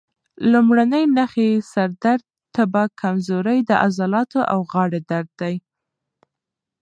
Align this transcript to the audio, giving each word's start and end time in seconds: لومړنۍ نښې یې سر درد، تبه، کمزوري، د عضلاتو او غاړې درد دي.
لومړنۍ 0.51 1.03
نښې 1.15 1.45
یې 1.53 1.65
سر 1.71 1.89
درد، 2.03 2.23
تبه، 2.55 2.83
کمزوري، 3.01 3.57
د 3.69 3.71
عضلاتو 3.83 4.39
او 4.51 4.59
غاړې 4.71 4.99
درد 5.09 5.31
دي. 5.41 5.55